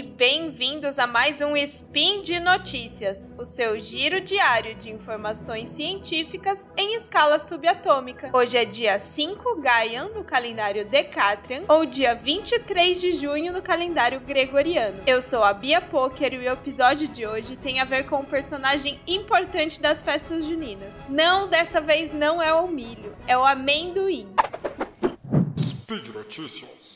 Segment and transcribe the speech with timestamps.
[0.00, 6.58] e bem-vindos a mais um Spin de Notícias, o seu giro diário de informações científicas
[6.74, 8.30] em escala subatômica.
[8.32, 14.20] Hoje é dia 5 Gaian no calendário Decatrian ou dia 23 de junho no calendário
[14.20, 15.02] Gregoriano.
[15.06, 18.24] Eu sou a Bia Poker e o episódio de hoje tem a ver com um
[18.24, 20.94] personagem importante das festas juninas.
[21.10, 24.26] Não, dessa vez não é o milho, é o amendoim.
[25.58, 26.94] Speed Notícias.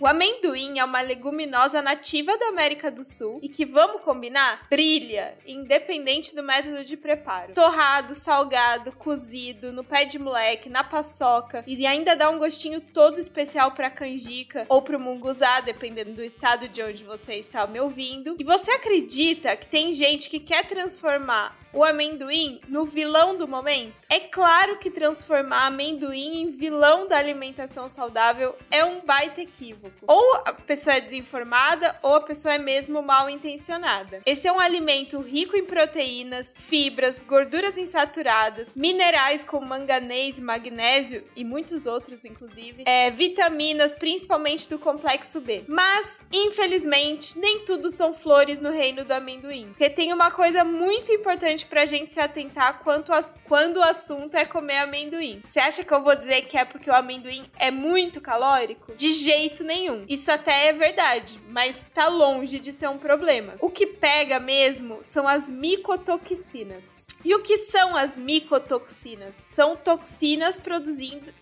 [0.00, 5.36] O amendoim é uma leguminosa nativa da América do Sul e que, vamos combinar, brilha,
[5.44, 7.52] independente do método de preparo.
[7.52, 13.18] Torrado, salgado, cozido, no pé de moleque, na paçoca e ainda dá um gostinho todo
[13.18, 18.36] especial pra canjica ou pro munguzá, dependendo do estado de onde você está me ouvindo.
[18.38, 23.94] E você acredita que tem gente que quer transformar o amendoim no vilão do momento?
[24.08, 29.87] É claro que transformar amendoim em vilão da alimentação saudável é um baita equívoco.
[30.06, 34.20] Ou a pessoa é desinformada ou a pessoa é mesmo mal intencionada.
[34.24, 41.44] Esse é um alimento rico em proteínas, fibras, gorduras insaturadas, minerais como manganês, magnésio e
[41.44, 45.64] muitos outros, inclusive, é, vitaminas, principalmente do complexo B.
[45.66, 49.68] Mas, infelizmente, nem tudo são flores no reino do amendoim.
[49.68, 54.36] Porque tem uma coisa muito importante pra gente se atentar quanto as, quando o assunto
[54.36, 55.40] é comer amendoim.
[55.44, 58.94] Você acha que eu vou dizer que é porque o amendoim é muito calórico?
[58.94, 59.77] De jeito nenhum.
[60.08, 63.54] Isso até é verdade, mas tá longe de ser um problema.
[63.60, 67.07] O que pega mesmo são as micotoxinas.
[67.24, 69.34] E o que são as micotoxinas?
[69.50, 70.60] São toxinas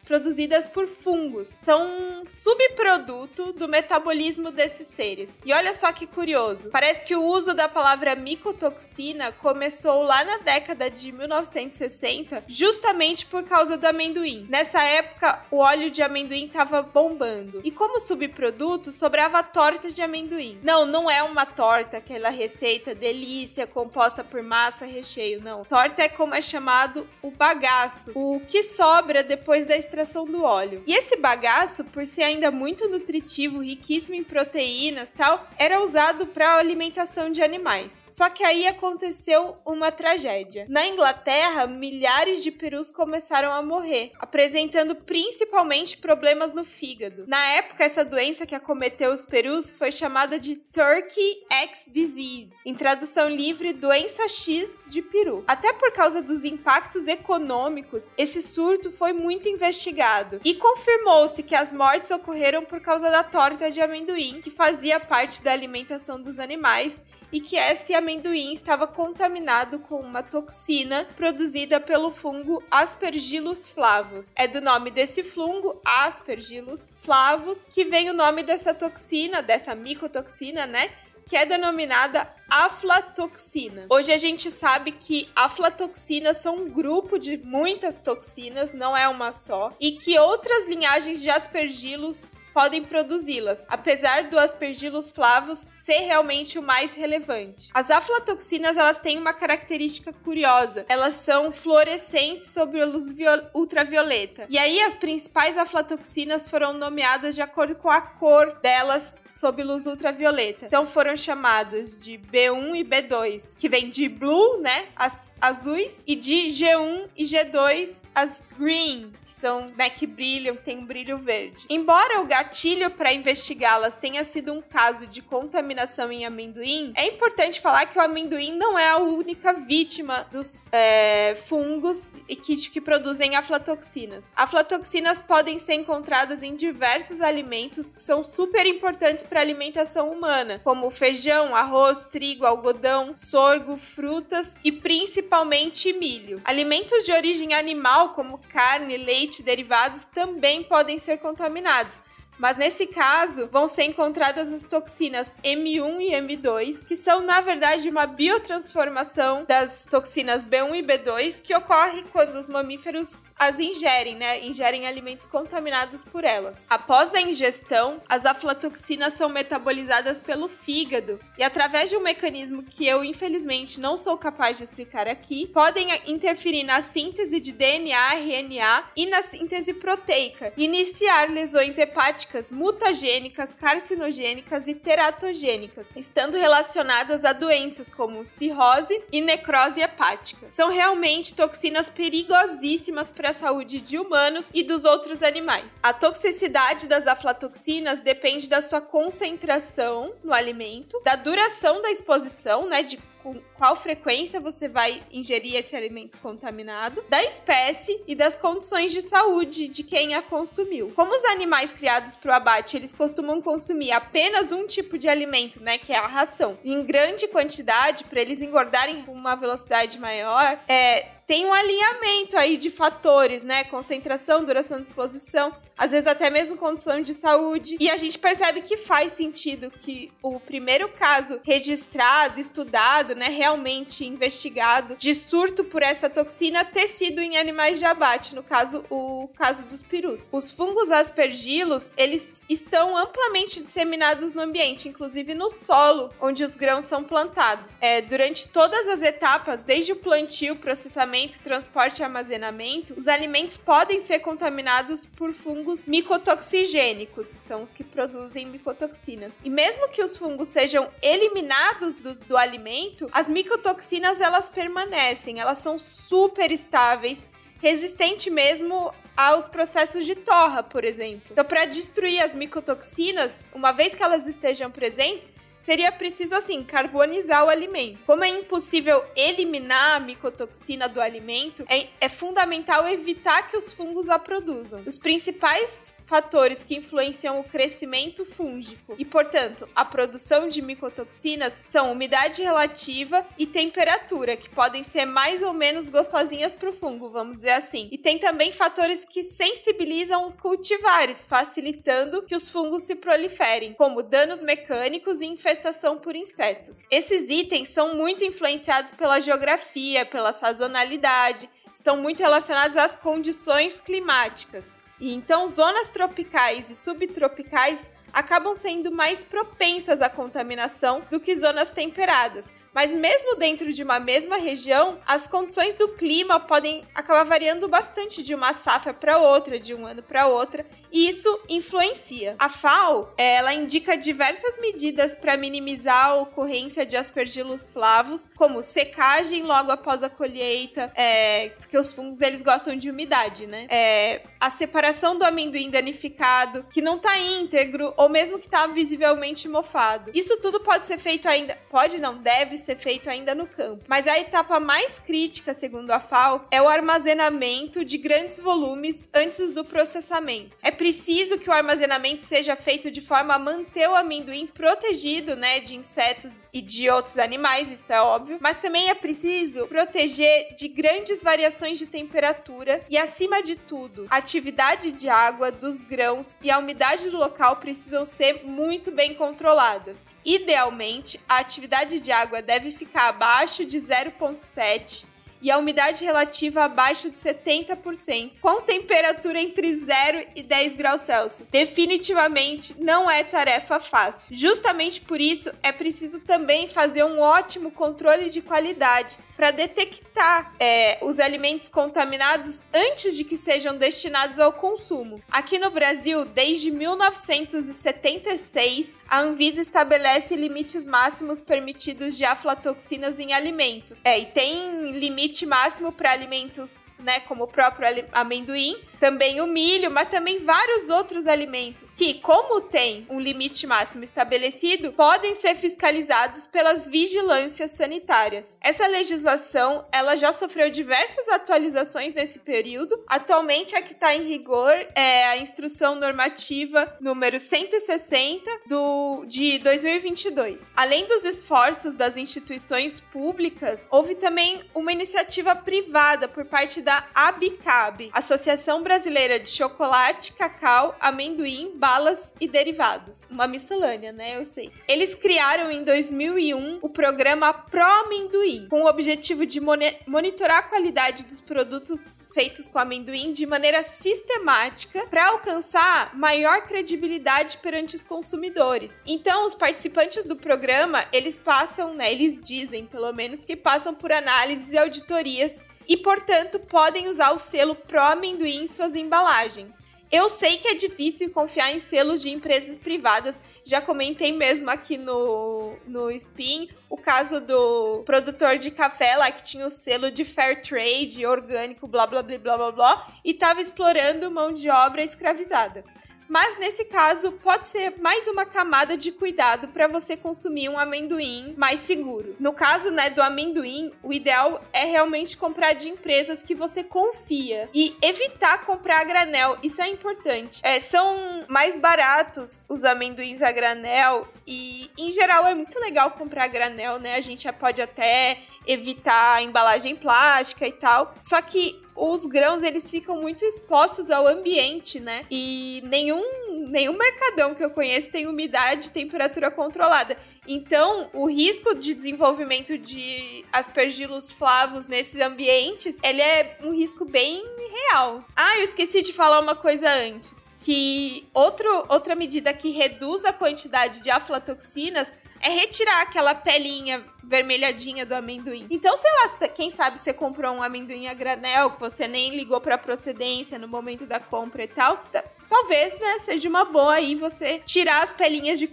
[0.04, 1.50] produzidas por fungos.
[1.60, 5.30] São um subproduto do metabolismo desses seres.
[5.44, 6.70] E olha só que curioso.
[6.70, 13.44] Parece que o uso da palavra micotoxina começou lá na década de 1960, justamente por
[13.44, 14.46] causa do amendoim.
[14.48, 17.60] Nessa época, o óleo de amendoim estava bombando.
[17.62, 20.58] E como subproduto, sobrava torta de amendoim.
[20.62, 26.08] Não, não é uma torta, aquela receita delícia composta por massa recheio, não torta é
[26.08, 30.82] como é chamado o bagaço, o que sobra depois da extração do óleo.
[30.86, 36.56] E esse bagaço, por ser ainda muito nutritivo, riquíssimo em proteínas, tal, era usado para
[36.56, 38.08] alimentação de animais.
[38.10, 40.66] Só que aí aconteceu uma tragédia.
[40.68, 47.24] Na Inglaterra, milhares de perus começaram a morrer, apresentando principalmente problemas no fígado.
[47.26, 52.74] Na época, essa doença que acometeu os perus foi chamada de Turkey X Disease, em
[52.74, 55.44] tradução livre, doença X de peru.
[55.56, 61.72] Até por causa dos impactos econômicos, esse surto foi muito investigado e confirmou-se que as
[61.72, 67.00] mortes ocorreram por causa da torta de amendoim, que fazia parte da alimentação dos animais
[67.32, 74.34] e que esse amendoim estava contaminado com uma toxina produzida pelo fungo Aspergillus flavus.
[74.36, 80.66] É do nome desse fungo, Aspergillus flavus, que vem o nome dessa toxina, dessa micotoxina,
[80.66, 80.90] né?
[81.28, 83.86] Que é denominada aflatoxina.
[83.90, 89.32] Hoje a gente sabe que aflatoxinas são um grupo de muitas toxinas, não é uma
[89.32, 96.58] só, e que outras linhagens de aspergilos podem produzi-las, apesar do Aspergillus flavus ser realmente
[96.58, 97.68] o mais relevante.
[97.74, 103.14] As aflatoxinas elas têm uma característica curiosa, elas são fluorescentes sob a luz
[103.52, 104.46] ultravioleta.
[104.48, 109.84] E aí as principais aflatoxinas foram nomeadas de acordo com a cor delas sob luz
[109.84, 110.64] ultravioleta.
[110.64, 116.16] Então foram chamadas de B1 e B2, que vem de blue, né, as azuis, e
[116.16, 121.66] de G1 e G2, as green, são, né, que brilham, tem um brilho verde.
[121.68, 127.60] Embora o gatilho para investigá-las tenha sido um caso de contaminação em amendoim, é importante
[127.60, 133.36] falar que o amendoim não é a única vítima dos é, fungos que, que produzem
[133.36, 134.24] aflatoxinas.
[134.34, 140.60] Aflatoxinas podem ser encontradas em diversos alimentos que são super importantes para a alimentação humana,
[140.62, 146.40] como feijão, arroz, trigo, algodão, sorgo, frutas e principalmente milho.
[146.44, 152.00] Alimentos de origem animal, como carne, leite, leite, derivados também podem ser contaminados.
[152.38, 157.88] Mas nesse caso, vão ser encontradas as toxinas M1 e M2, que são na verdade
[157.88, 164.44] uma biotransformação das toxinas B1 e B2 que ocorre quando os mamíferos as ingerem, né?
[164.44, 166.66] Ingerem alimentos contaminados por elas.
[166.68, 172.86] Após a ingestão, as aflatoxinas são metabolizadas pelo fígado e através de um mecanismo que
[172.86, 178.84] eu infelizmente não sou capaz de explicar aqui, podem interferir na síntese de DNA, RNA
[178.94, 187.88] e na síntese proteica, iniciar lesões hepáticas mutagênicas, carcinogênicas e teratogênicas, estando relacionadas a doenças
[187.94, 190.46] como cirrose e necrose hepática.
[190.50, 195.72] São realmente toxinas perigosíssimas para a saúde de humanos e dos outros animais.
[195.82, 202.82] A toxicidade das aflatoxinas depende da sua concentração no alimento, da duração da exposição, né,
[202.82, 208.92] de com qual frequência você vai ingerir esse alimento contaminado, da espécie e das condições
[208.92, 210.92] de saúde de quem a consumiu.
[210.94, 215.60] Como os animais criados para o abate, eles costumam consumir apenas um tipo de alimento,
[215.60, 220.60] né, que é a ração, em grande quantidade para eles engordarem com uma velocidade maior,
[220.68, 223.64] é, tem um alinhamento aí de fatores, né?
[223.64, 227.76] Concentração, duração de exposição, às vezes até mesmo condição de saúde.
[227.80, 234.06] E a gente percebe que faz sentido que o primeiro caso registrado, estudado, né, realmente
[234.06, 239.28] investigado de surto por essa toxina ter sido em animais de abate, no caso o
[239.36, 240.30] caso dos perus.
[240.32, 246.86] Os fungos aspergilos, eles estão amplamente disseminados no ambiente, inclusive no solo onde os grãos
[246.86, 247.76] são plantados.
[247.80, 254.04] É, durante todas as etapas, desde o plantio, processamento, transporte e armazenamento, os alimentos podem
[254.04, 259.32] ser contaminados por fungos micotoxigênicos, que são os que produzem micotoxinas.
[259.42, 265.58] E mesmo que os fungos sejam eliminados do, do alimento, as micotoxinas elas permanecem, elas
[265.58, 267.26] são super estáveis
[267.60, 271.28] resistente mesmo aos processos de torra, por exemplo.
[271.30, 275.26] Então, para destruir as micotoxinas, uma vez que elas estejam presentes,
[275.66, 277.98] seria preciso, assim, carbonizar o alimento.
[278.06, 284.08] Como é impossível eliminar a micotoxina do alimento, é, é fundamental evitar que os fungos
[284.08, 284.80] a produzam.
[284.86, 291.92] Os principais fatores que influenciam o crescimento fúngico e, portanto, a produção de micotoxinas são
[291.92, 297.36] umidade relativa e temperatura, que podem ser mais ou menos gostosinhas para o fungo, vamos
[297.38, 297.88] dizer assim.
[297.90, 304.02] E tem também fatores que sensibilizam os cultivares, facilitando que os fungos se proliferem, como
[304.02, 306.84] danos mecânicos e infestação por insetos.
[306.90, 314.85] Esses itens são muito influenciados pela geografia, pela sazonalidade, estão muito relacionados às condições climáticas.
[314.98, 321.70] E então, zonas tropicais e subtropicais acabam sendo mais propensas à contaminação do que zonas
[321.70, 327.68] temperadas, mas mesmo dentro de uma mesma região, as condições do clima podem acabar variando
[327.68, 330.64] bastante de uma safra para outra, de um ano para outra,
[330.96, 332.36] e isso influencia.
[332.38, 339.42] A FAO, ela indica diversas medidas para minimizar a ocorrência de aspergilos flavos, como secagem
[339.42, 343.66] logo após a colheita, é, porque os fungos eles gostam de umidade, né?
[343.68, 349.46] É, a separação do amendoim danificado, que não está íntegro ou mesmo que está visivelmente
[349.50, 350.10] mofado.
[350.14, 353.84] Isso tudo pode ser feito ainda, pode não, deve ser feito ainda no campo.
[353.86, 359.52] Mas a etapa mais crítica, segundo a FAO, é o armazenamento de grandes volumes antes
[359.52, 360.56] do processamento.
[360.62, 365.58] É preciso que o armazenamento seja feito de forma a manter o amendoim protegido, né,
[365.58, 370.68] de insetos e de outros animais, isso é óbvio, mas também é preciso proteger de
[370.68, 376.52] grandes variações de temperatura e acima de tudo, a atividade de água dos grãos e
[376.52, 379.98] a umidade do local precisam ser muito bem controladas.
[380.24, 385.15] Idealmente, a atividade de água deve ficar abaixo de 0,7
[385.46, 391.50] e a umidade relativa abaixo de 70%, com temperatura entre 0 e 10 graus Celsius.
[391.50, 394.34] Definitivamente não é tarefa fácil.
[394.34, 400.98] Justamente por isso é preciso também fazer um ótimo controle de qualidade para detectar é,
[401.02, 405.22] os alimentos contaminados antes de que sejam destinados ao consumo.
[405.30, 414.00] Aqui no Brasil, desde 1976, a Anvisa estabelece limites máximos permitidos de aflatoxinas em alimentos.
[414.04, 419.90] É, e tem limite máximo para alimentos, né, como o próprio amendoim, também o milho,
[419.90, 426.46] mas também vários outros alimentos que, como tem um limite máximo estabelecido, podem ser fiscalizados
[426.46, 428.56] pelas vigilâncias sanitárias.
[428.60, 433.02] Essa legislação ela já sofreu diversas atualizações nesse período.
[433.06, 440.60] Atualmente a que está em rigor é a instrução normativa número 160 do de 2022.
[440.76, 445.15] Além dos esforços das instituições públicas, houve também uma iniciativa
[445.64, 453.24] privada por parte da ABICAB, Associação brasileira de chocolate, cacau, amendoim, balas e derivados.
[453.30, 454.36] Uma miscelânea, né?
[454.36, 454.70] Eu sei.
[454.86, 459.60] Eles criaram em 2001 o programa Pro Amendoim, com o objetivo de
[460.06, 467.58] monitorar a qualidade dos produtos feitos com amendoim de maneira sistemática para alcançar maior credibilidade
[467.58, 468.92] perante os consumidores.
[469.06, 474.12] Então, os participantes do programa, eles passam, né, eles dizem, pelo menos, que passam por
[474.12, 475.52] análises e auditorias
[475.88, 479.72] e, portanto, podem usar o selo Pro Amendoim em suas embalagens.
[480.10, 483.36] Eu sei que é difícil confiar em selos de empresas privadas.
[483.64, 489.42] Já comentei mesmo aqui no, no Spin o caso do produtor de café lá que
[489.42, 493.60] tinha o selo de fair trade, orgânico, blá blá blá blá blá blá, e estava
[493.60, 495.84] explorando mão de obra escravizada.
[496.28, 501.54] Mas nesse caso, pode ser mais uma camada de cuidado para você consumir um amendoim
[501.56, 502.36] mais seguro.
[502.38, 507.68] No caso, né, do amendoim, o ideal é realmente comprar de empresas que você confia
[507.72, 509.56] e evitar comprar a granel.
[509.62, 510.60] Isso é importante.
[510.62, 516.44] É, são mais baratos os amendoins a granel e, em geral, é muito legal comprar
[516.44, 517.14] a granel, né?
[517.14, 521.14] A gente pode até evitar a embalagem plástica e tal.
[521.22, 525.24] Só que os grãos eles ficam muito expostos ao ambiente, né?
[525.30, 526.22] E nenhum
[526.68, 530.16] nenhum mercadão que eu conheço tem umidade e temperatura controlada.
[530.46, 537.42] Então, o risco de desenvolvimento de aspergilos flavos nesses ambientes, ele é um risco bem
[537.70, 538.24] real.
[538.36, 540.34] Ah, eu esqueci de falar uma coisa antes.
[540.60, 545.08] Que outro, outra medida que reduz a quantidade de aflatoxinas
[545.40, 548.66] é retirar aquela pelinha vermelhadinha do amendoim.
[548.70, 552.60] Então, sei lá, quem sabe você comprou um amendoim a granel, que você nem ligou
[552.60, 555.02] pra procedência no momento da compra e tal.
[555.48, 558.70] Talvez, né, seja uma boa aí você tirar as pelinhas de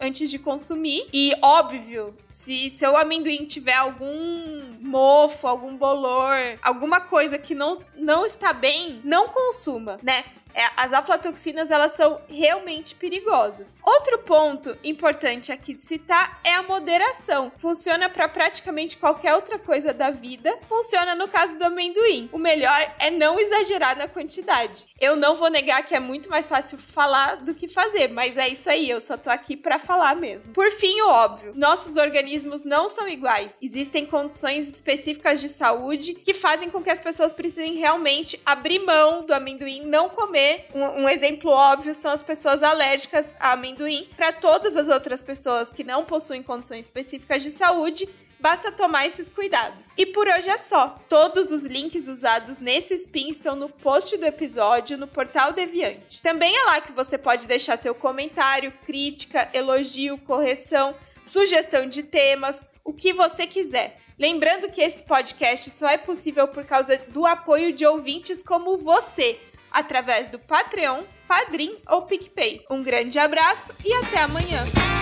[0.00, 1.08] antes de consumir.
[1.12, 8.26] E, óbvio, se seu amendoim tiver algum mofo, algum bolor, alguma coisa que não, não
[8.26, 10.24] está bem, não consuma, né?
[10.54, 13.68] É, as aflatoxinas elas são realmente perigosas.
[13.82, 17.50] Outro ponto importante aqui de citar é a moderação.
[17.56, 22.28] Funciona para praticamente qualquer outra coisa da vida, funciona no caso do amendoim.
[22.32, 24.86] O melhor é não exagerar na quantidade.
[25.00, 28.48] Eu não vou negar que é muito mais fácil falar do que fazer, mas é
[28.48, 30.52] isso aí, eu só tô aqui para falar mesmo.
[30.52, 33.54] Por fim, o óbvio, nossos organismos não são iguais.
[33.60, 39.24] Existem condições específicas de saúde que fazem com que as pessoas precisem realmente abrir mão
[39.24, 40.66] do amendoim, não comer.
[40.74, 44.08] Um, um exemplo óbvio são as pessoas alérgicas a amendoim.
[44.16, 47.50] Para todas as outras pessoas que não possuem condições específicas de
[47.82, 48.08] saúde,
[48.38, 49.90] basta tomar esses cuidados.
[49.96, 50.96] E por hoje é só.
[51.08, 56.22] Todos os links usados nesse spin estão no post do episódio no portal Deviante.
[56.22, 62.60] Também é lá que você pode deixar seu comentário, crítica, elogio, correção, sugestão de temas,
[62.84, 63.98] o que você quiser.
[64.18, 69.40] Lembrando que esse podcast só é possível por causa do apoio de ouvintes como você
[69.70, 72.64] através do Patreon, Padrim ou PicPay.
[72.70, 75.01] Um grande abraço e até amanhã!